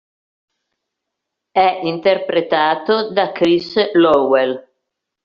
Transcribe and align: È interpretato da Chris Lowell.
È 1.51 1.79
interpretato 1.83 3.11
da 3.13 3.31
Chris 3.31 3.91
Lowell. 3.93 4.67